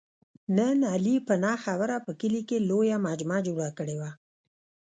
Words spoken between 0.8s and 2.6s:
علي په نه خبره په کلي